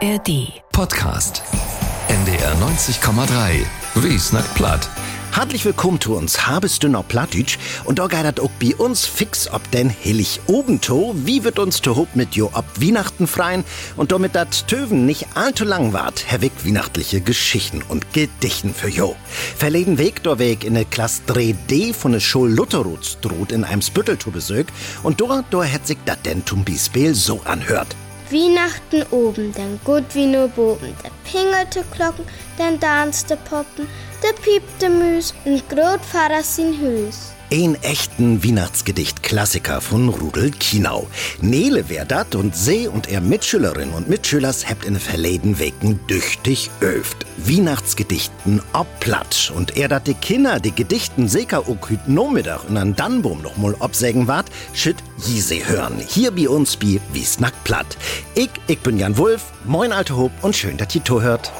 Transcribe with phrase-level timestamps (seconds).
[0.00, 0.62] ARD.
[0.70, 1.42] Podcast.
[2.08, 3.64] NDR 90,3.
[3.96, 4.88] Wie snackt platt.
[5.32, 7.58] Hartlich willkommen zu uns, habest du noch Plattdeutsch?
[7.84, 11.96] Und da geht auch bei uns fix ob denn hillig obento, wie wird uns to
[11.96, 13.64] hob mit jo ob Weihnachten freien
[13.96, 19.16] und damit dat Töven nicht allzu lang wart, herweg weihnachtliche Geschichten und Gedichten für jo.
[19.56, 23.82] Verleden Weg der Weg in ne Klasse 3D von ne Schul Lutherruts droht in einem
[23.82, 24.68] Spüttel zu Besög
[25.02, 27.96] und dort, da hätt sich dat denn zum Beispiel so anhört.
[28.30, 30.94] Weihnachten oben, dann gut wie nur boben.
[31.02, 32.24] Da pingelte Glocken,
[32.56, 33.88] dann tanzte Poppen,
[34.22, 37.32] da piepte Müs und Großvater sin Hüs.
[37.50, 41.08] Ein echten Weihnachtsgedicht-Klassiker von Rudel Kienau.
[41.40, 46.68] Nele wär dat und See und er Mitschülerinnen und Mitschülers hebt in verleden Wegen düchtig
[46.82, 47.24] öft.
[47.38, 49.50] Weihnachtsgedichten ob platt.
[49.56, 53.56] Und er dat die Kinder die Gedichten seker auch hüt Nomiddag und an Dannbum noch
[53.56, 55.94] mal obsägen wart, schit jise hören.
[56.06, 57.96] Hier bei uns bi wie snack platt.
[58.34, 61.50] Ich, ich bin Jan Wulf, moin alte Hob und schön, dass ihr to hört.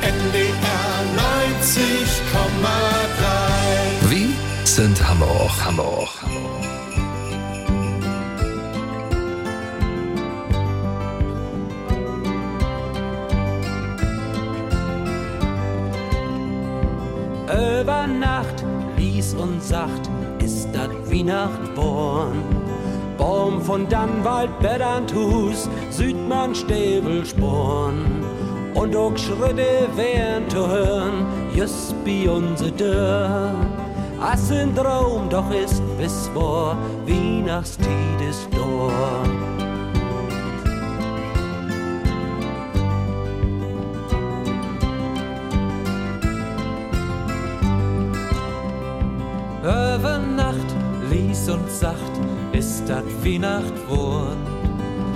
[0.00, 0.52] NDR
[1.16, 3.01] 90,3 Wie
[4.76, 6.08] sind Hamburg, Hamburg.
[17.82, 18.64] Über Nacht,
[18.96, 22.42] Lies und Sacht, ist dat Weihnacht born.
[23.18, 28.24] Baum von Dannwald, Beddanthus, Südmann, Stäbelsporn.
[28.72, 33.81] Und auch Schritte wären zu hören, just bei unser Dörr.
[34.24, 38.92] As ein Traum, doch ist bis vor Weihnachtstied ist dort.
[49.62, 50.56] Über Nacht,
[51.10, 51.96] Lies und Sacht,
[52.52, 54.36] ist dat Weihnacht worden.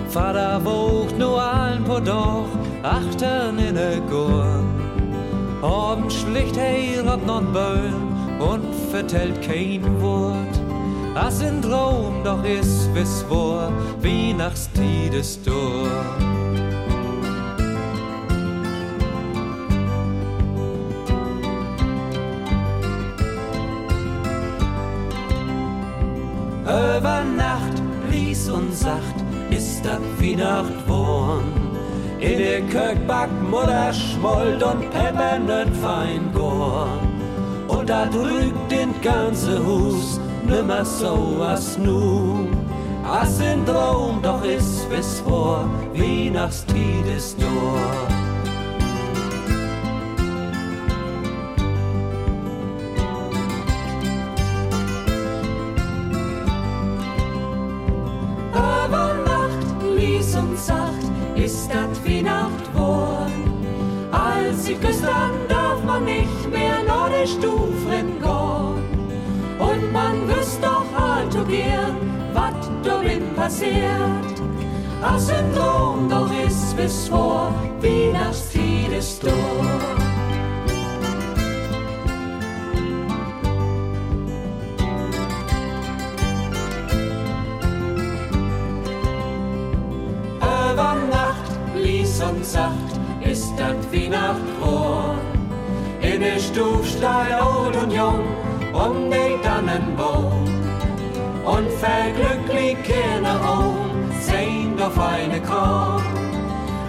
[0.08, 2.48] Vater wogt nur ein paar doch,
[2.82, 4.66] achtern in der Gorn.
[5.62, 8.05] Abend schlicht heirat non Bölln
[8.38, 10.60] und vertellt kein Wort.
[11.14, 16.20] As in Traum doch is bis vor Weihnachtstied ist dort.
[26.64, 29.14] Über Nacht, Lies und Sacht,
[29.50, 31.44] ist dat Weihnacht worn.
[32.18, 37.15] In der Kirk backt Mutter Schmold und Peppernet fein Gorn.
[37.86, 42.48] Da drückt den ganze Hus nimmer so as nu.
[43.04, 48.15] As in Traum doch is bis vor Weihnachtstied ist dort.
[73.46, 74.36] Passiert.
[75.02, 79.34] Als ein Traum doch ist bis vor Weihnachtstied ist dort.
[90.40, 92.72] Über Nacht, Lies und Sacht,
[93.22, 95.20] ist dat Weihnacht worden.
[96.00, 98.24] In der Stufstein old und jung,
[98.72, 100.45] um den Tannenbaum.
[101.46, 106.02] Und verglücklich Kinder um, sehn auf eine Korn.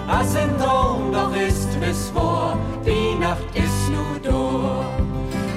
[0.07, 4.83] As in Traum doch ist bis vor, die Nacht ist nu da.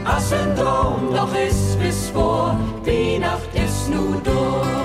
[0.04, 4.79] As in Traum doch ist bis vor, die Nacht ist nu da.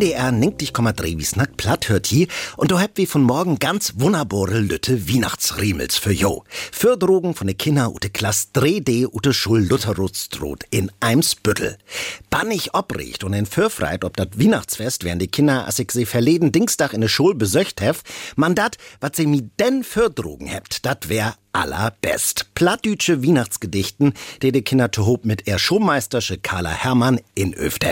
[0.00, 4.58] NDR 90,3 wie snack platt hört hier und da habt wir von morgen ganz wunderbare
[4.58, 6.42] Lütte Weihnachtsriemels für jo.
[6.72, 11.76] Förderungen von de Kinder ute Klasse 3D ute Schul Lutherrutstroth in Eimsbüttel.
[12.30, 16.50] Bannig obricht und in Fürfreit ob dat Weihnachtsfest während die Kinder as ich sie verleden
[16.50, 18.00] Dienstag in de Schul besöcht hef,
[18.36, 22.54] man dat, wat sie mi denn Fördrogen hebt, dat wär allerbest.
[22.54, 27.84] Plattdütsche Weihnachtsgedichten, die die Kinder zu hob mit er Showmeistersche Carla Hermann in Öft.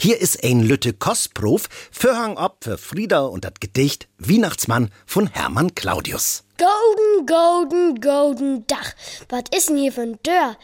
[0.00, 5.74] Hier ist ein Lütte Kostprof, Förhang ob für Frieda und das Gedicht Weihnachtsmann von Hermann
[5.74, 6.44] Claudius.
[6.58, 8.94] Golden, golden, golden Dach.
[9.28, 10.56] Was ist denn hier für ein Dörr?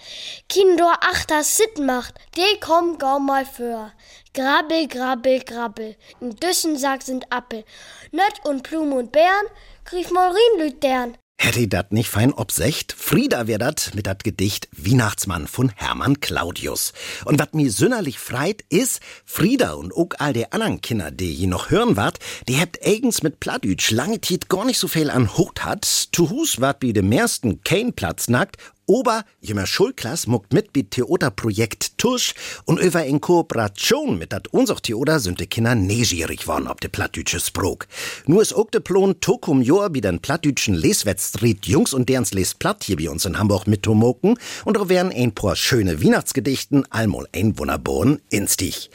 [0.49, 3.93] Kinder achter Sit macht, die kommt gau mal für.
[4.33, 5.97] Grabbel, grabbel, grabbel.
[6.21, 7.65] In Düssensack sind Appel.
[8.11, 9.47] Nött und Blumen und Beeren,
[9.85, 11.19] krieg mal Rienlüt dern.
[11.44, 12.94] Hätte dat nicht fein obsecht?
[12.97, 16.93] Frieda wär dat mit dat Gedicht Weihnachtsmann von Hermann Claudius.
[17.25, 21.49] Und wat mi sünnerlich freit is, Frieda und ook all de anderen Kinder, die je
[21.49, 25.37] noch hören wart, die hebt eigens mit Plattdütsch lange Tiet gar nicht so viel an
[25.37, 25.85] Hut hat.
[25.85, 30.82] Zu Hus wart wie dem meisten kein Platz nackt Ober jemmer Schulklass muckt mit bi
[30.82, 32.34] Theaterprojekt Tusch
[32.64, 36.88] und über in Kooperation mit dat unser Theater sind die Kinder neugierig worden ob de
[36.90, 37.87] plattdütsche Sprog.
[38.26, 42.55] Nur is ook de Plon Tokum Jor wie den plattdütschen Leswettstreet Jungs und derens les
[42.55, 47.28] platt hier bei uns in Hamburg mit und da wären ein paar schöne Weihnachtsgedichten allmol
[47.32, 48.90] ein Wunderborn instig.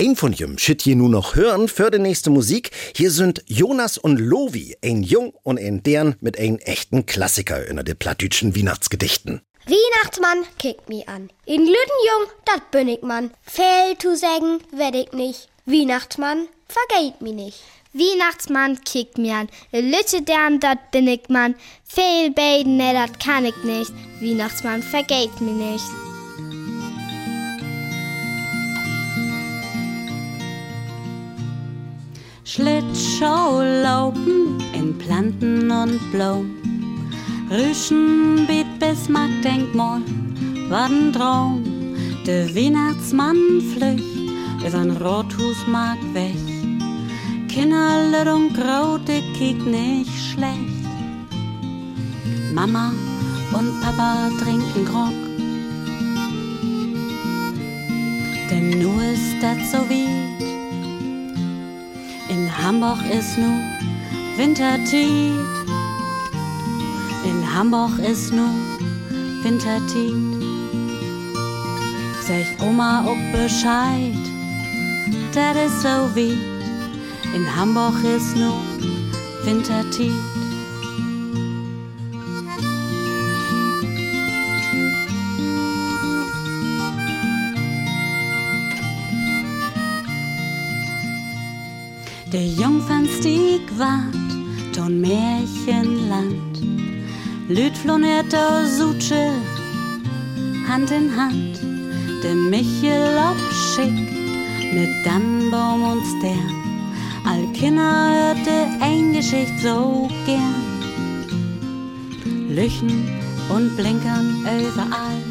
[0.00, 2.70] Ein von jem schütt je nur noch hören für die nächste Musik.
[2.94, 7.84] Hier sind Jonas und Lovi, ein Jung und ein deren mit ein echten Klassiker in
[7.84, 9.42] de plattdütschen Weihnachtsgedichten.
[9.66, 11.30] Weihnachtsmann kickt mi an.
[11.46, 13.32] In Lüdenjung, dat bin ich man.
[13.42, 15.48] Fehl zu sagen, werd ich nicht.
[15.66, 17.58] Weihnachtsmann, vergeht mi nicht.
[17.92, 19.48] Weihnachtsmann kickt mi an.
[19.72, 21.56] Lütte dern, dat bin ich man.
[21.82, 23.92] Fehl beten, ne, dat kann ich nicht.
[24.20, 26.07] Weihnachtsmann, vergeht mi nicht.
[32.50, 37.12] Schlittschuh laufen in Planten und Blumen.
[37.50, 40.00] Rüschen biet Bismarck-Denkmal,
[40.70, 41.62] war ein Traum.
[42.26, 43.36] Der Weihnachtsmann
[43.74, 44.02] flücht
[44.66, 46.38] übern Rothusmarkt weg.
[47.48, 50.88] Kinderler und Graute kiek nicht schlecht.
[52.54, 52.94] Mama
[53.52, 55.12] und Papa trinken Grog.
[58.50, 60.27] Denn nu ist dat so weit.
[62.68, 63.62] In Hamburg ist nu
[64.36, 65.32] Wintertied.
[67.24, 68.42] In Hamburg ist nu
[69.42, 70.12] Wintertied.
[72.26, 74.12] Sag Oma auch Bescheid,
[75.32, 76.36] dat is so weit.
[77.34, 78.52] In Hamburg ist nu
[79.44, 80.37] Wintertied.
[92.38, 94.14] Der Jungfernstieg wart,
[94.72, 96.56] ton Märchenland.
[98.32, 99.32] Aus Sutsche,
[100.68, 101.58] Hand in Hand.
[102.22, 103.92] Der Michel obschick,
[104.72, 106.54] mit Dannbaum und Stern.
[107.26, 110.62] All Kinder hörte ein Geschicht so gern.
[112.50, 113.18] Lüchen
[113.48, 115.22] und Blinkern überall.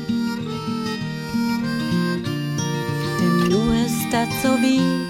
[3.18, 5.07] Denn nu ist dat so weit.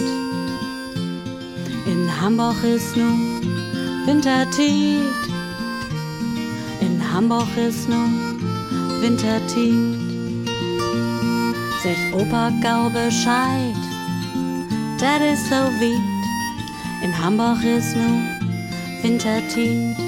[2.28, 3.40] In Hamburg ist nu
[4.06, 5.00] Wintertied.
[6.82, 7.96] In Hamburg ist nu
[9.00, 9.98] Wintertied.
[12.12, 13.78] Opa gau Bescheid,
[15.00, 16.02] dat is so weit.
[17.02, 18.22] In Hamburg ist nu
[19.04, 20.07] Wintertied.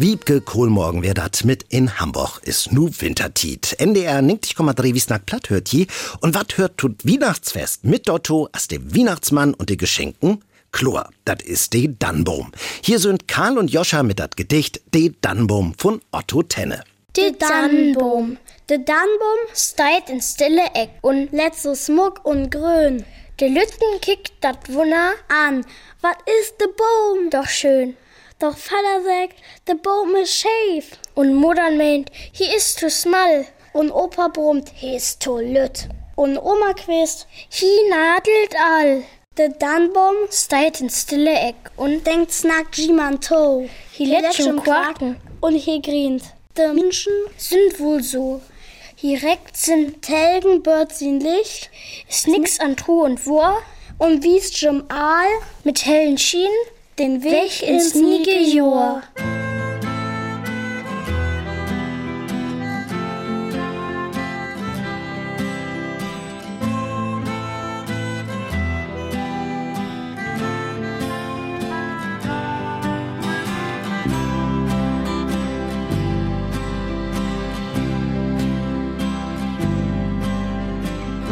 [0.00, 3.74] Wiebke Kohlmorgen wär dat mit in Hamburg is nu Wintertiet.
[3.80, 5.88] NDR 90,3 wie snack platt hört je.
[6.20, 10.44] Und wat hört tut Weihnachtsfest mit Dotto as de Weihnachtsmann und de Geschenken?
[10.70, 12.52] Chlor, dat is de Dannbaum.
[12.80, 16.84] Hier sind Karl und Joscha mit dat Gedicht De Dannbaum von Otto Tenne.
[17.16, 18.36] De Dannbaum.
[18.70, 23.04] De Dannbaum steit in stille Eck und lädt so smug und grün.
[23.40, 25.66] De Lütten kickt dat Wunder an.
[26.02, 27.96] Wat is de Baum doch schön.
[28.40, 29.34] Doch Vater sagt,
[29.66, 30.92] der Baum ist schief.
[31.16, 33.44] Und Mutter meint, hier ist zu small.
[33.72, 35.88] Und Opa brummt, hier ist zu lütt.
[36.14, 39.02] Und Oma quest, hier nadelt all.
[39.36, 43.68] Der Dannbaum steht in stille Eck und denkt snackt jemand to.
[43.90, 46.22] Hier lässt schon quaken und hier grient.
[46.56, 48.40] Die Menschen sind wohl so.
[48.94, 51.70] Hier reckt sind Telgen, Birds in Licht,
[52.08, 53.58] ist nix an Truhe und Wur
[53.98, 55.26] und wiest schon Aal
[55.64, 56.54] mit hellen Schienen
[56.98, 59.02] den Weg ins niege Jor.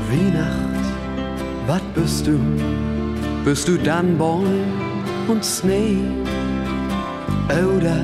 [0.09, 0.87] Weihnacht,
[1.67, 2.39] wat bist du?
[3.45, 4.86] Bist du dann Baum
[5.29, 5.99] und Schnee?
[7.49, 7.99] Oder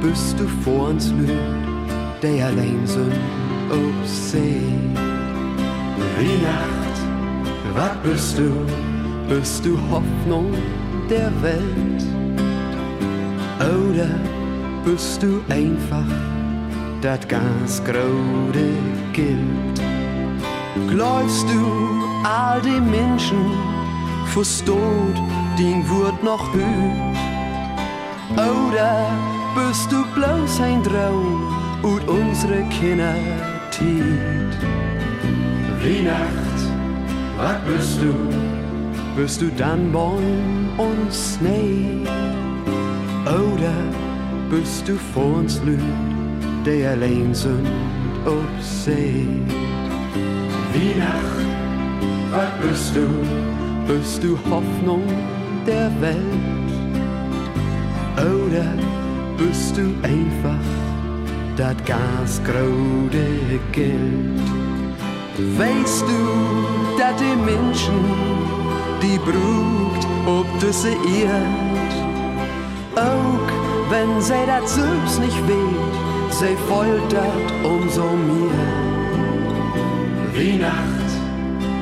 [0.00, 1.30] bist du vor uns Lüd,
[2.22, 3.12] der allein sind
[3.70, 4.62] auf See?
[6.16, 6.96] Weihnacht,
[7.74, 8.50] wat bist du?
[9.28, 10.52] Bist du Hoffnung
[11.10, 12.04] der Welt?
[13.60, 14.08] Oder
[14.84, 16.06] bist du einfach
[17.02, 18.68] dat ganz grode
[19.12, 19.80] Gilt?
[20.88, 23.52] Glaubst du all die Menschen
[24.26, 27.16] versteht dein Wort noch hüt.
[28.36, 29.10] Oder
[29.54, 33.14] bist du bloß ein Traum und unsere Kinder
[33.70, 34.52] tiet?
[35.82, 36.60] Weihnacht,
[37.38, 38.12] was bist du?
[39.16, 42.06] Bist du dann Baum und Schnee?
[43.24, 43.74] Oder
[44.50, 45.80] bist du vor uns Lüd,
[46.66, 47.66] der allein sind
[48.26, 49.26] ob See?
[50.74, 51.46] Weihnacht,
[52.30, 53.06] was bist du?
[53.86, 55.02] Bist du Hoffnung
[55.66, 56.66] der Welt?
[58.16, 58.66] Oder
[59.36, 60.64] bist du einfach
[61.56, 64.46] das ganz grode Geld?
[65.58, 68.04] Weißt du, dass die Menschen,
[69.02, 71.94] die brucht ob diese Erd,
[72.96, 78.66] auch wenn sie das selbst nicht weht, sie foltert umso mehr.
[80.34, 81.10] Weihnacht,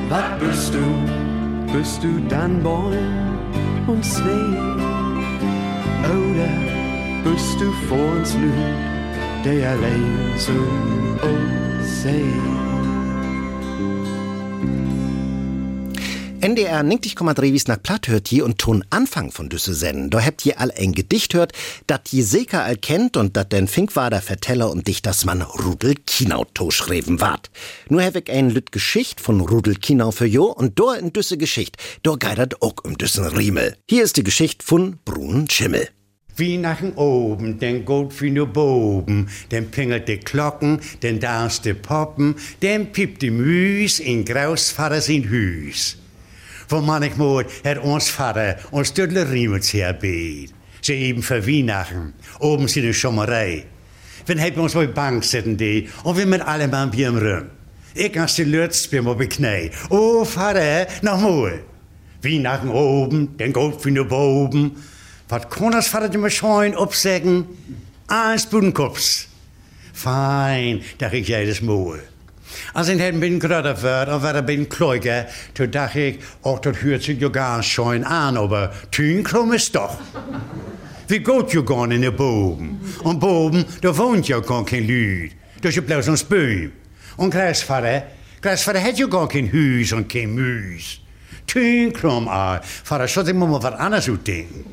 [0.09, 1.73] was bist du?
[1.73, 3.24] Bist du dann Bäum
[3.87, 4.57] und Schnee?
[6.03, 6.51] Oder
[7.23, 8.53] bist du vor uns Lüd,
[9.43, 10.51] der allein so
[11.23, 11.83] oh,
[16.45, 20.11] NDR 90,3 wies nach Platt hört hier und Ton Anfang von düsse Sennen.
[20.11, 21.53] Da habt ihr all ein Gedicht hört,
[21.87, 27.19] dat die Seka all kennt und dat den Finkwader Verteller und Dichtersmann Rudel Kinau schreiben
[27.19, 27.49] ward.
[27.89, 31.39] Nur hab ich ein Lüt Geschicht von Rudel Kinau für jo und do in düsse
[31.39, 33.75] Geschicht, do geidert auch um düssen Riemel.
[33.89, 35.89] Hier ist die Geschicht von Brun Schimmel.
[36.35, 41.73] Wie nach oben, den geht wie nur boben, den pingelt die Glocken, den darfst die
[41.73, 45.97] Poppen, den piept die Müs in Grausvater sein Hüs.
[46.67, 50.53] Voor manchmal hat ons Vater ons dulle Riemels herbeet.
[50.81, 53.65] Ze eben für Weihnachten, oben sind eine Schommerei.
[54.25, 57.45] Wenn heb ons bei Bank zitten die, und wir mit allem am Bier im Rum.
[57.93, 59.71] Ich als die Lutz bin mal beknei.
[59.89, 61.61] Oh, Vater, noch mal.
[62.21, 64.71] Weihnachten oben, den Gold wie nur oben.
[65.29, 67.45] Was kann das Vater dem Schein absägen?
[68.07, 69.27] Eins Budenkops.
[69.93, 72.01] Fein, da ich jedes Mal.
[72.73, 76.75] Als ik het ben groter werd, of werd ben kloiger, toen dacht ik, oh, dat
[76.75, 79.97] hört sich ja ganz schön an, aber tun krumm ist doch.
[81.07, 82.79] Wie geht ja gar in de boven.
[83.03, 85.31] Und boven, da wohnt ja gar kein Lüd.
[85.61, 86.71] Das ist ja bloß ein Spüm.
[87.17, 88.03] Und Kreisvater,
[88.41, 90.99] Kreisvater hat ja gar kein Hüs und kein Müs.
[91.45, 94.65] Tun krumm an, Vater, sollte ich mal was anderes denken.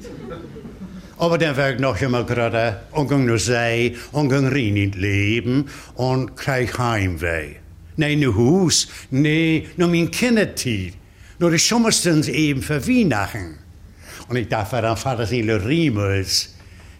[1.18, 4.92] Aber dann werd ich noch immer gerade und ging nur sei und ging rein in
[4.92, 7.61] Leben und krieg Heimweh.
[7.96, 10.94] Nee, nu Hus, nee, nur mein Kindertied.
[11.38, 13.58] Nur die Sommerstens eben für Weihnachten.
[14.28, 16.54] Und ich darf dann Vater Seele Riemels.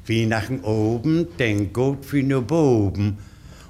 [0.07, 3.19] Weihnachten oben, den Gott wie nur boben.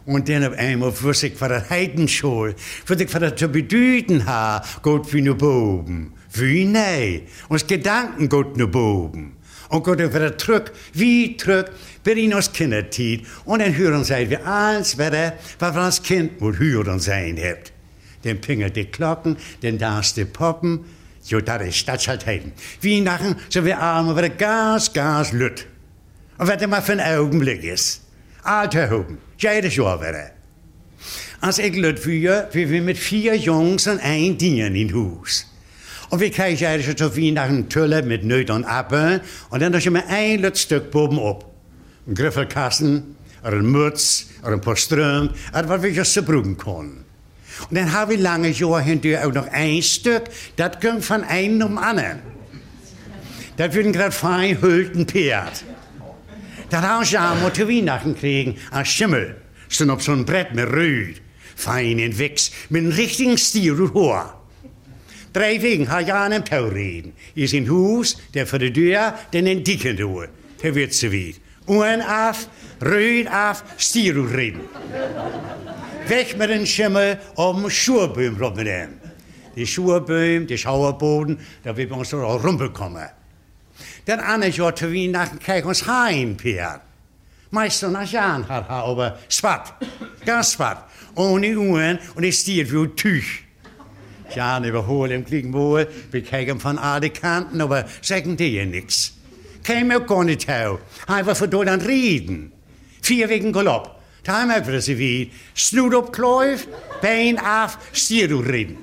[0.04, 2.54] Und dann auf einmal wusste ich, was das Heidenschul,
[2.86, 6.12] was ich, was das zu bedeuten habe, Gott wie nur boben.
[6.32, 8.68] Wie nee, uns Gedanken Gott nur
[9.72, 11.70] Und Gott wieder zurück, wie zurück,
[12.04, 13.24] bis in ons kindertijd.
[13.46, 17.72] Und dann hören sie, wie alles wieder, was wir als Kind wohl hören sein habt.
[18.22, 20.80] Den pingelt die Glocken, den darfst die Poppen.
[21.24, 22.52] Jo, das ist das halt heim.
[22.82, 25.66] Weihnachten sind wir arme wieder ganz, ganz lütt.
[26.36, 28.02] Und was immer für ein Augenblick ist.
[28.42, 30.32] Alter Huben, jedes Jahr wieder.
[31.40, 35.46] Als ich lütt wie wir mit vier Jungs und ein Dien in Hus.
[36.12, 39.22] Und wir kriegen ja so Weihnachten Tülle mit Nöt und Apfel.
[39.48, 41.50] Und dann noch immer ein letztes Stück boben ab.
[42.06, 47.06] Ein Griffelkasten, oder ein Mütz, oder ein paar Ström, oder was wir just brauchen können.
[47.70, 50.24] Und dann haben wir lange Jahre hinterher auch noch ein Stück,
[50.56, 52.18] das ging von einem zum anderen.
[53.56, 55.64] Das würden gerade fein hülten Pferd.
[56.68, 59.40] Das haben sie einmal zu Weihnachten kriegen, als Schimmel.
[59.70, 61.22] Stand auf so ein Brett mit Rüd.
[61.56, 64.41] Fein in Wichs, mit einem richtigen Stil und Haar.
[65.32, 67.12] Drei Wegen hat ja an einem Tau reden.
[67.34, 70.28] Is in Hus, der für die Tür, den in Dicken Tür.
[70.62, 71.36] Der wird so weit.
[71.66, 72.48] Ohren auf,
[72.82, 74.60] Rüd auf, Stil reden.
[76.08, 79.00] Weg mit den Schimmel um Schuhböhm rumnehmen.
[79.56, 83.08] Die Schuhböhm, die Schauerboden, da wird uns so rumbekommen.
[84.04, 86.80] Dann andere Jahr zu Weihnachten krieg uns heim, Pierre.
[87.50, 89.74] Meister nach Jan hat er aber swart,
[90.24, 90.84] ganz swart,
[91.14, 93.51] ohne Uhren und es stiert wie ein Tuch.
[94.34, 99.12] Jan überholen im Kliegenwohl, wir kriegen von alle Kanten, aber sagen die ja nix.
[99.62, 102.52] Kein mir gar nicht hau, einfach für dort an reden.
[103.00, 103.98] Vier wegen Galopp.
[104.24, 105.32] Da haben wir sie wie
[105.94, 106.68] op Kluif,
[107.00, 108.78] Bein auf, Stier reden.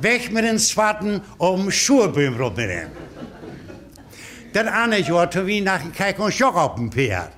[0.00, 3.08] Weg mit den Swatten um Schuhböhm rumrennen.
[4.54, 7.32] Der andere Jahr zu Weihnachten kijk ons ook op een Pferd.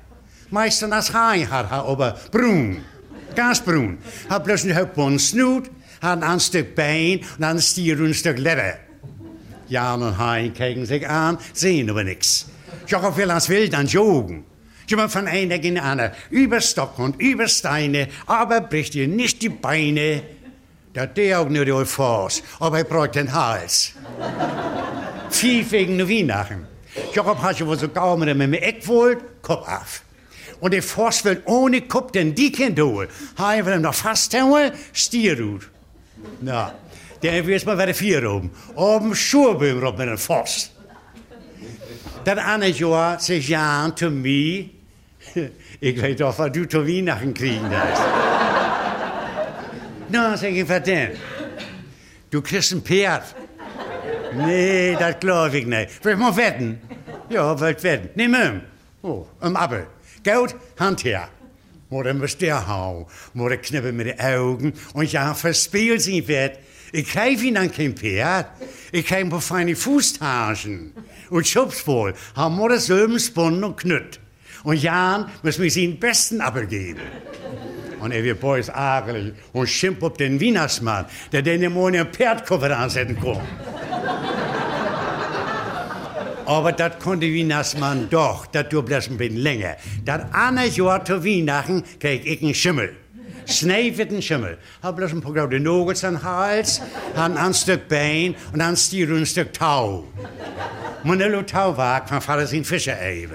[0.48, 2.84] Meistens als Hein hat er aber brun,
[3.34, 3.98] ganz brun.
[4.28, 8.38] Hat bloß einen Haupt Snoet, hat ein Stück Bein und ein Stier und ein Stück
[8.38, 8.78] Leder.
[9.68, 12.46] Jan und Hein kijken sich an, sehen aber nichts.
[12.88, 14.44] Joggen will als wild an Jogen.
[14.88, 19.48] Immer von einer in andere, über Stock und über Steine, aber bricht ihr nicht die
[19.48, 20.22] Beine.
[20.92, 23.92] Da der auch nur die Force, aber er bräucht den Hals.
[25.30, 26.66] Viel wegen Weihnachten.
[27.14, 30.02] Jakob hat wohl so kaum mit dem Eck wohl, Kopf auf.
[30.58, 33.08] Und der Forst will ohne Kopf den Dicken holen.
[33.38, 35.70] Hein will ihm noch fast holen, Stierrut.
[36.40, 36.74] Na,
[37.22, 38.50] der wirst mal wieder vier oben.
[38.74, 40.72] Oben Schuhböhm mit dem Forst.
[42.24, 44.70] Dat andere Jahr sagt Jan zu mir,
[45.80, 48.02] ich weiß doch, was du zu Weihnachten kriegen hast.
[50.08, 51.10] Na, sag ich, was denn?
[52.30, 53.34] Du kriegst ein Pferd.
[54.34, 56.04] Nee, das glaube ich nicht.
[56.04, 56.80] Willst du mal wetten?
[57.28, 58.10] Ja, wollt wetten.
[58.14, 58.60] Nimm ihm.
[59.02, 59.86] Oh, ein Appel.
[60.22, 61.28] Geld, Hand her.
[61.90, 63.06] Oder muss der hauen.
[63.34, 64.72] Oder knippen mit den Augen.
[64.94, 66.58] Und ja, verspielt sie wird.
[66.92, 68.46] Ich krieg ihn an kein Pferd.
[68.92, 70.92] Ich paar feine Fußtaschen.
[71.30, 72.14] Und schubs wohl.
[72.34, 74.20] Haben wir das selben Spunnen und Knütt.
[74.62, 77.00] Und Jan muss mir seinen besten Appel geben.
[78.00, 83.18] Und er wird boys ärgerlich und schimpft auf den Wienersmann, der den ohne Pferdkoffer ansetzen
[83.20, 83.40] kann.
[86.50, 89.76] Aber das konnte Wienersmann doch, das du bloß ein bisschen länger.
[90.04, 92.96] Das eine Jahr zu Weihnachten krieg ich einen Schimmel.
[93.46, 94.58] Ein Schimmel.
[94.82, 96.82] Hab bloß ein paar graue Nogels an den Hals,
[97.14, 100.08] hab ein Stück Bein und ein Stier und ein Stück Tau.
[101.04, 103.30] Manello Tau war, von Vater sein Fischer eben.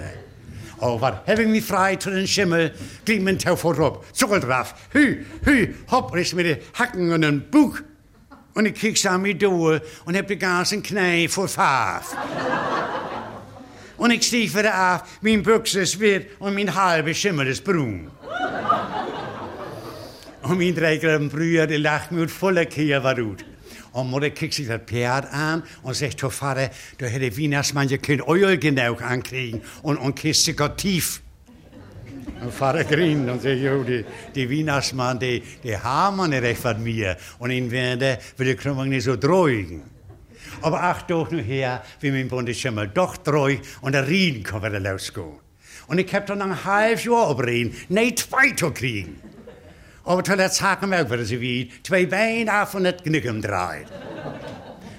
[0.81, 2.73] Oh, wat heb ik me frei zu den Schimmel,
[3.05, 7.49] klimt mein Tau vorop, zuckelt drauf, hü, hü, hopp, riss mit den Hacken und den
[7.49, 7.81] Bug.
[8.55, 12.15] Und ich krieg's an mir durch und hab die ganzen Knie vor Pfaff.
[13.97, 18.09] Und ich stieg wieder auf, mein Büchse ist wird und mein halber Schimmel ist brun.
[20.41, 23.43] Und mein dreigelben Brüder, die lacht mir voller Kehr war gut.
[23.91, 28.21] Und Mutter kriegt sich das Pferd an und sagt Vater, du hätte Wienersmann ja kein
[28.21, 31.21] Öl genau ankriegen und, und Kiste Gott tief.
[32.41, 36.83] Und Vater grinst und sagt, jo, die, die Wienersmann, die, die haben nicht recht von
[36.83, 37.17] mir.
[37.39, 39.83] Und ihn werde, die Krümmung nicht so dreugen.
[40.61, 44.79] Aber ach doch nur her, wie mein Bundeschimmel doch treu und der Rien kann wieder
[44.79, 45.39] losgehen.
[45.87, 49.21] Und ich hab dann ein halbes Jahr abreden, nicht zwei zu kriegen.
[50.05, 51.83] Aber til dat takken meg for det så vidt.
[51.83, 53.87] Twee bein af und das Knick umdreht.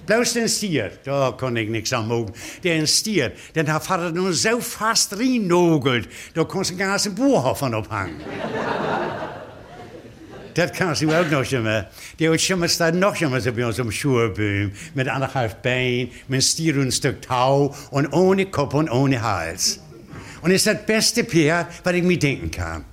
[0.07, 2.33] Bloß den Stier, da kann ich nichts anmogen.
[2.63, 7.75] Den Stier, den hat Vater nur so fast reinnogelt, da kannst du den ganzen von
[7.75, 8.21] abhängen.
[10.55, 11.87] das kannst du auch noch immer.
[12.19, 16.45] Der hat schon mal noch immer so bei uns am Schuhböhm, mit anderthalb Bein, mit
[16.45, 19.81] Stier und Stück Tau und ohne Kopf und ohne Hals.
[20.43, 22.85] Und ist das beste Pferd, was ich mir denken kann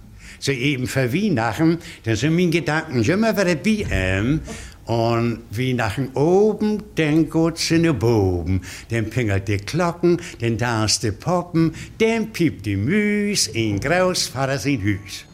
[0.44, 3.86] so eben für Weihnachten, dann sind meine Gedanken immer wieder bei
[4.20, 4.42] ihm.
[4.86, 8.62] Und Weihnachten oben, dann geht's in den Boben.
[8.90, 14.82] Dann pingelt die Glocken, dann tanzt die Poppen, dann piept die Müs in Großvater sein
[14.82, 15.26] Hüs.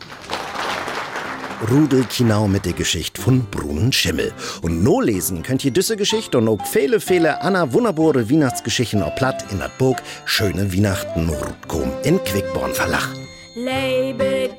[1.70, 4.32] Rudel Kinau mit der Geschichte von Brunnen Schimmel.
[4.62, 9.16] Und no lesen könnt ihr diese Geschichte und auch viele, viele Anna wunderbare Weihnachtsgeschichten auf
[9.16, 13.10] Platt in der Burg Schöne Weihnachten Rutkom in Quickborn Verlach.
[13.56, 14.52] Lebe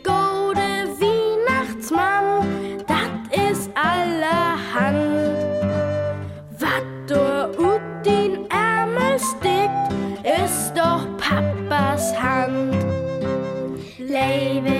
[14.21, 14.80] Lebe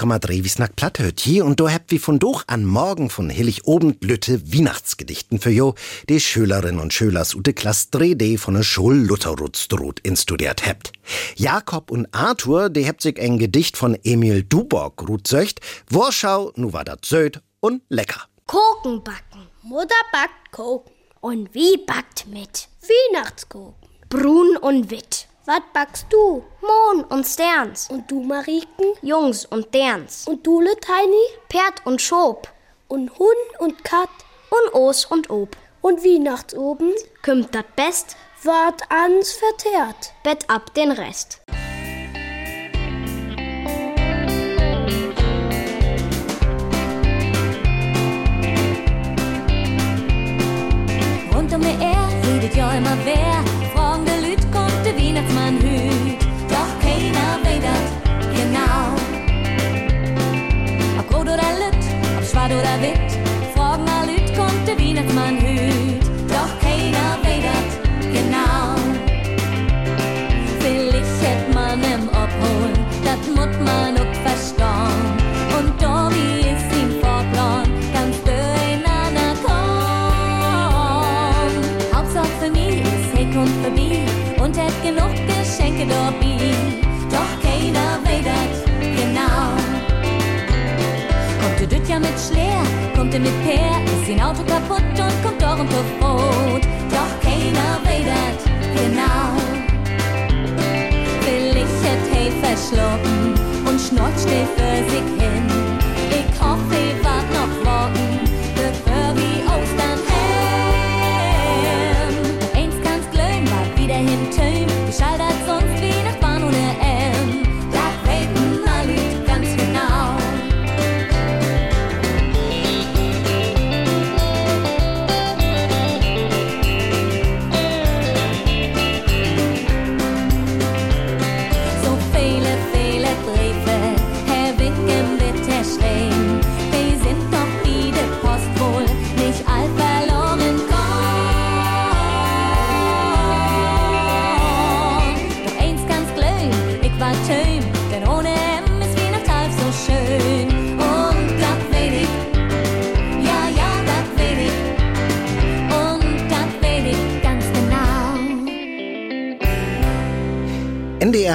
[0.00, 4.02] 6,3 Wiesnack Platthöt hier und du habt wie von doch an morgen von Hillig obend
[4.02, 5.74] Lütte Weihnachtsgedichten für jo,
[6.08, 10.92] die Schülerinnen und Schülers ute Klass 3D von der Schul Lutherutstrot instudiert habt.
[11.36, 15.60] Jakob und Arthur, die habt sich ein Gedicht von Emil Duborg rutzöcht,
[15.90, 18.22] Worschau, nu war dat söd und lecker.
[18.46, 19.48] Kuchen backen.
[19.62, 20.90] Mutter backt Kuchen.
[21.20, 22.68] Und wie backt mit?
[22.80, 23.74] Weihnachtskuchen.
[24.08, 25.28] Brun und Witt.
[25.50, 26.44] Was backst du?
[26.60, 27.90] Mond und Sterns.
[27.90, 28.94] Und du, Mariken?
[29.02, 30.28] Jungs und Derns.
[30.28, 31.24] Und du, Tiny?
[31.48, 32.46] Pferd und Schob.
[32.86, 34.10] Und Hund und Kat.
[34.48, 35.56] Und Os und Ob.
[35.80, 36.94] Und Weihnachtsobend?
[37.22, 38.14] Kümmt dat Best?
[38.44, 40.12] Wart ans verteert.
[40.22, 41.40] Bett ab den Rest.
[51.34, 53.49] Rund um die Erde redet ja immer wer
[65.00, 67.72] der Weihnachtsmann hüt, doch keiner weiß das
[68.12, 68.74] genau.
[70.60, 73.94] Vielleicht hätt man ihm abholen, das muss man
[74.60, 75.00] auch.
[75.58, 75.72] Und
[76.10, 79.80] wie ist ihm Vorplan, ganz durcheinander kommen.
[81.94, 84.04] Hauptsache für mich ist, hey, kommt vorbei
[84.42, 86.54] und hat genug Geschenke dabei.
[87.10, 89.56] Doch keiner weiß das genau.
[91.40, 92.64] Kommt du ja mit Schleer,
[93.00, 96.62] kommt er mit Peer, ist sein Auto kaputt und kommt auch ein Brot.
[96.90, 99.40] Doch keiner das genau.
[101.22, 103.34] Vielleicht hat hey verschlucken
[103.66, 105.59] und schnorcht für sich hin.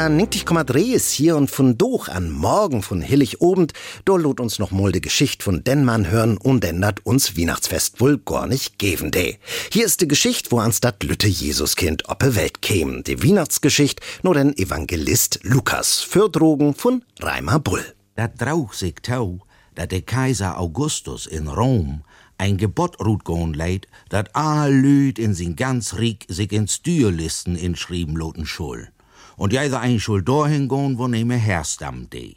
[0.06, 3.74] NDR 90,3 ist hier und von doch an morgen von Hillig obend,
[4.06, 8.20] da lot uns noch mal die Geschichte von Denmann hören und ändert uns Weihnachtsfest wohl
[8.20, 9.38] gar nicht geben de.
[9.72, 13.04] Hier ist die Geschichte, wo ans dat Lütte Jesuskind oppe Welt käm.
[13.04, 17.84] Die Weihnachtsgeschichte nur den Evangelist Lukas für Drogen von Reimer Bull.
[18.16, 19.40] Dat drauch sich tau,
[19.74, 22.04] dat der Kaiser Augustus in Rom
[22.38, 28.16] ein Gebot rutgon leid, dat all Lüd in sin ganz Riek sich in Stürlisten inschrieben
[28.16, 28.90] loten schul.
[29.38, 32.36] Und jeder ein schul dorhin gon, wo nehme Herrstam de.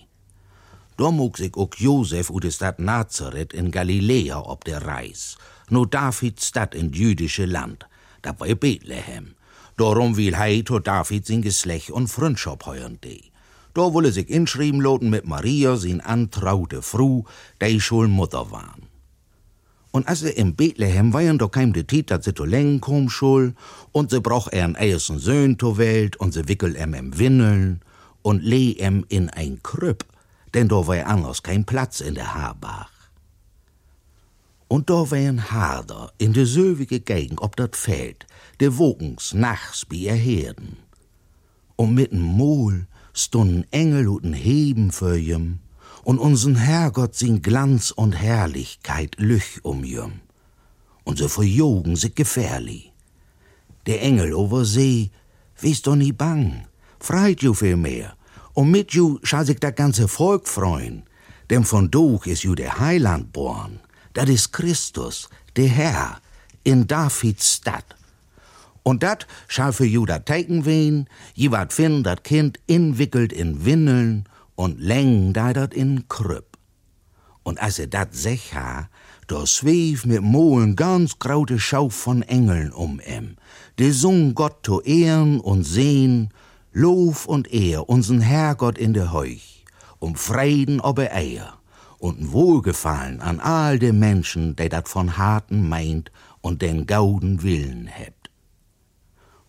[0.97, 5.37] Da mog sich ook Josef ut de Stadt Nazareth in Galiläa ob der Reis.
[5.71, 7.87] No Davids Stadt in jüdische Land.
[8.23, 9.37] Da war Bethlehem.
[9.77, 13.23] Darum will hei to David sin Geschlecht und Freundschaft heuern de.
[13.75, 17.23] Da wolle sich inschrieben loten mit Maria, sin antraute Fru,
[17.61, 18.89] dei schul Mutter waren.
[19.99, 23.11] Und als er in Bethlehem waren, da keim de Tit, dat sie to leng kom
[23.11, 23.55] schul,
[23.91, 27.81] und sie brauch er en eiersen Söhn to Welt, und sie wickel em im Windeln,
[28.23, 30.05] und leh em in ein Krüpp,
[30.55, 32.93] denn da war anders kein Platz in der Haarbach.
[34.69, 38.25] Und da war ein Harder in de söwige Gegend ob dat Feld,
[38.61, 40.77] de wogens nachts bi er Herden.
[41.75, 45.59] Und mit'n Mol stunden Engel und Heben für jem,
[46.09, 49.85] und unsern Herrgott sin Glanz und Herrlichkeit lüch um.
[51.05, 52.93] Und so verjogen sich gefährlich.
[53.85, 55.11] Der Engel over See,
[55.61, 56.67] wie's doch nie bang,
[56.99, 58.17] freit ju viel mehr,
[58.55, 61.03] und mit ju schall sich das ganze Volk freuen,
[61.51, 63.79] denn von doch is ju der Heiland born,
[64.15, 66.23] dat is Christus, der Herr,
[66.65, 67.97] in Davids Stadt.
[68.83, 73.63] Und dat schall für ju dat Teiken wehen, je wat find dat Kind inwickelt in
[73.67, 74.27] Windeln
[74.59, 76.59] und läng da dat in Krüpp.
[77.45, 78.89] Und als er dat sech ha,
[79.29, 83.37] da schweef mit Mohlen ganz graute Schau von Engeln um em.
[83.79, 86.31] De sung Gott to ehren und sehn,
[86.73, 89.65] Lof und Ehr unsern Herrgott in der Heuch,
[90.01, 91.59] um Frieden ob er Eier
[91.99, 97.45] und n Wohlgefallen an all de Menschen, der dat von harten meint und den gauden
[97.45, 98.18] Willen hebt.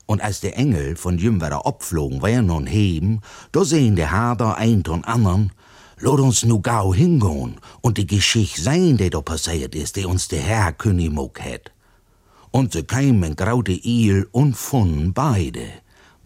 [0.09, 4.81] Und als der Engel von Jümwerer opflogen, er nun heben, da sehen der Hader ein
[4.87, 5.51] und andern,
[5.99, 10.27] Lot uns nu gau hingehen und die Geschichte sein, die da passiert ist, die uns
[10.27, 11.71] der Herr König muck hat.
[12.49, 15.67] Und sie kämen graute Il und funden beide,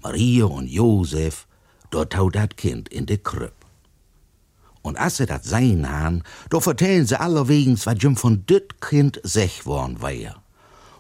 [0.01, 1.45] Maria und Josef,
[1.89, 3.65] dort tau dat Kind in de Krüpp.
[4.81, 9.19] Und als sie dat sein han, da vertellen sie allerwegens, was jüm von dit Kind
[9.23, 10.42] sech worn war.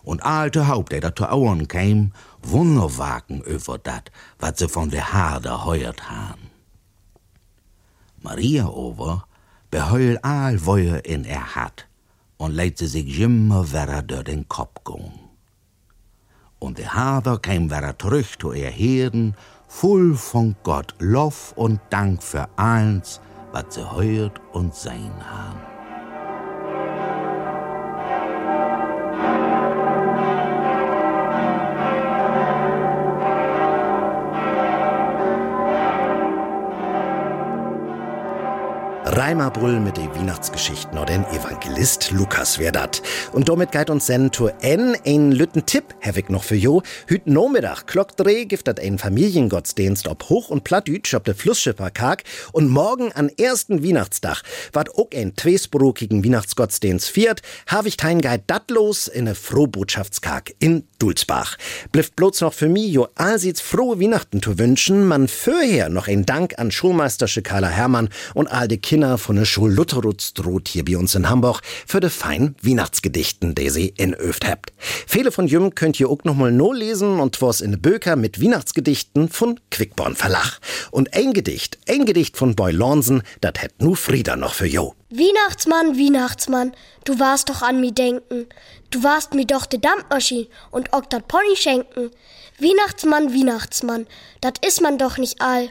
[0.03, 2.11] Und alte Haupt, der zu Auern käm,
[2.41, 6.37] Wunderwagen über dat, wat sie von der Harder heuert han.
[8.21, 9.25] Maria over
[9.69, 11.87] beheul all Feuer in er hat
[12.37, 15.11] und leidt sie sich immer wieder durch den Kopf gehen.
[16.59, 19.35] Und der Hader käm wieder zurück zu er Herden,
[19.67, 23.19] voll von Gott, Lob und Dank für alles,
[23.51, 25.72] was sie heuert und sein haben.
[39.15, 43.03] Reimer Brüll mit den Weihnachtsgeschichten oder den Evangelist Lukas wer dat.
[43.31, 46.81] Und damit geht uns sen zu en ein lütten Tipp, hab ich noch für jo.
[47.05, 52.23] Hüt Nachmittag, Glock dreh, gibt dat ein Familiengottesdienst ob Hoch- und Plattdütsch ob de Flussschipperkark.
[52.53, 58.43] Und morgen an ersten Weihnachtstag, wat auch ein tweesbrokigen Weihnachtsgottesdienst viert, hab ich kein Guide
[58.47, 61.57] dat los in ne Frohbotschaftskark in Dulsbach.
[61.91, 66.25] Blifft bloß noch für mi jo allseits frohe Weihnachten zu wünschen, man vorher noch ein
[66.25, 70.85] Dank an Schulmeister Schikala Hermann und all die Kinder von der Schul Lutherutz droht hier
[70.85, 74.71] bei uns in Hamburg für de fein Weihnachtsgedichten, die sie in Öft habt.
[74.79, 78.15] Viele von jüm könnt ihr auch noch mal no lesen und was in de Böker
[78.15, 80.59] mit Weihnachtsgedichten von Quickborn Verlag.
[80.91, 84.95] Und ein Gedicht, ein Gedicht von Boy Lornsen, dat hätt nu Frieda noch für jo.
[85.09, 86.71] Weihnachtsmann, Weihnachtsmann,
[87.03, 88.47] du warst doch an mi denken.
[88.89, 92.09] Du warst mir doch de Dampfmaschine und auch dat Pony schenken.
[92.59, 94.07] Weihnachtsmann, Weihnachtsmann,
[94.41, 95.69] dat is man doch nicht all.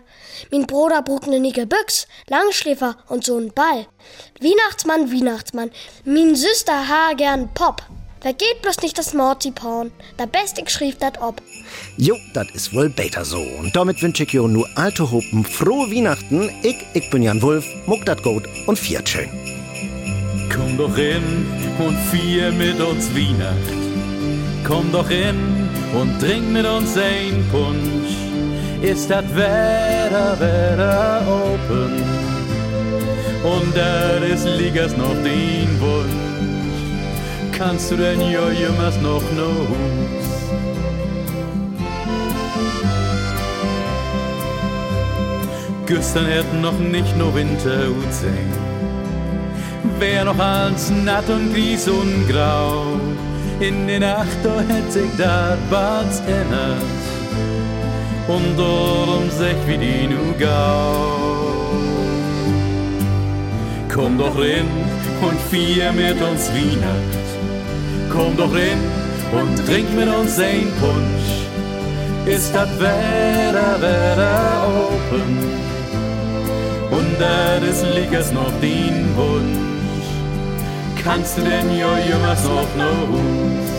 [0.50, 3.86] Min Bruder brug ne nicke Büchs, Langschläfer und so'n Ball.
[4.40, 5.70] Weihnachtsmann, Weihnachtsmann,
[6.04, 7.82] min Süster ha gern Pop.
[8.20, 11.42] Da geht bloß nicht das Mortiporn, da best ich schrieb dat ob.
[11.96, 13.40] Jo, dat is wohl beter so.
[13.40, 16.48] Und damit wünsch ich jo nu alte Hopen frohe Weihnachten.
[16.62, 19.28] Ich, ich bin Jan Wulf, muck dat gut und viert schön.
[20.54, 21.46] Komm doch in
[21.78, 23.72] und vier mit uns Weihnacht.
[24.64, 28.16] Komm doch in und trink mit uns ein Punsch.
[28.82, 32.02] Ist das Wetter, Wetter open?
[33.44, 36.32] Und da ist liegers noch den Wunsch.
[37.56, 40.32] Kannst du denn ja jemals noch no Hus?
[45.86, 48.52] Gestern hätten noch nicht nur Winter sehen.
[49.98, 52.84] Wär noch alles natt und gries und grau.
[53.60, 56.82] In den Nacht, da hätt sich dat bald ändert.
[58.28, 61.52] Und darum sech wie die nu gau.
[63.92, 64.68] Komm doch rein
[65.20, 67.26] und vier mit uns Weihnacht.
[68.10, 68.80] Komm doch rein
[69.32, 71.32] und trink mit uns ein Punsch.
[72.24, 75.38] Ist das Wetter, Wetter open?
[76.90, 79.71] Und das ist liegers noch den Wunsch.
[81.04, 83.72] Kannst du denn ja jemals noch noch Hus?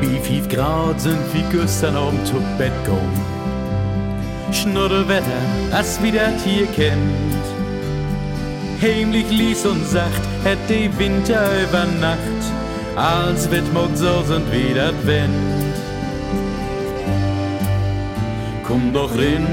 [0.00, 3.34] Wie fünf Grad sind wie gestern Abend zu Bett gegangen.
[4.52, 5.24] Schnurrwetter,
[6.02, 7.63] wie das hier kennt.
[8.80, 12.18] Heimlich ließ und sagt, hätt die Winter über Nacht,
[12.96, 15.74] als wird morgen so sind wie das Wind.
[18.66, 19.46] Komm doch rein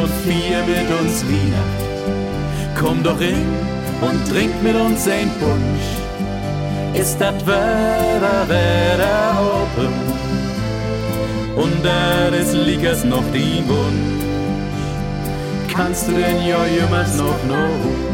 [0.00, 2.78] und vier mit uns Weihnacht.
[2.78, 3.46] Komm doch rein
[4.00, 6.04] und trink mit uns ein Punsch.
[6.94, 9.92] Ist das Wetter, Wetter open?
[11.56, 14.24] Und da ist liegers noch die Wunsch.
[15.72, 18.13] Kannst du denn ja jemals noch noch?